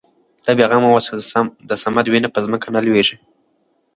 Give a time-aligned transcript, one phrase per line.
[0.43, 1.13] ته بې غمه اوسه
[1.69, 3.17] د صمد وينه په ځمکه نه لوېږي.